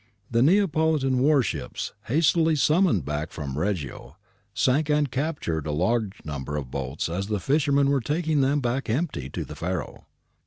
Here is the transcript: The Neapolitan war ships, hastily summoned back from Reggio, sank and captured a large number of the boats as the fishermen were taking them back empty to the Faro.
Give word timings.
The 0.31 0.41
Neapolitan 0.41 1.19
war 1.19 1.43
ships, 1.43 1.93
hastily 2.05 2.55
summoned 2.55 3.05
back 3.05 3.29
from 3.31 3.55
Reggio, 3.55 4.17
sank 4.51 4.89
and 4.89 5.11
captured 5.11 5.67
a 5.67 5.71
large 5.71 6.25
number 6.25 6.57
of 6.57 6.63
the 6.65 6.71
boats 6.71 7.07
as 7.07 7.27
the 7.27 7.39
fishermen 7.39 7.87
were 7.87 8.01
taking 8.01 8.41
them 8.41 8.61
back 8.61 8.89
empty 8.89 9.29
to 9.29 9.45
the 9.45 9.55
Faro. 9.55 10.07